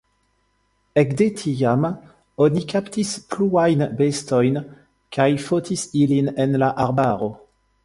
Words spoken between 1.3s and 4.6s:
tiam oni kaptis pluajn bestojn